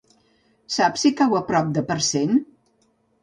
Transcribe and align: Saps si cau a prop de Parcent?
Saps 0.75 1.03
si 1.05 1.11
cau 1.19 1.37
a 1.39 1.43
prop 1.51 1.69
de 1.77 1.85
Parcent? 1.91 2.35